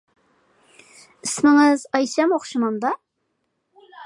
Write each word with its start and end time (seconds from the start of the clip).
ئىسمىڭىز 1.27 1.85
ئايشەم 1.99 2.35
ئوخشىمامدا؟ 2.39 2.97